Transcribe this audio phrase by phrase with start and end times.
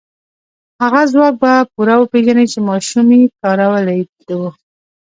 [0.81, 4.01] هغه ځواک به پوره وپېژنئ چې ماشومې کارولی
[4.39, 4.41] و.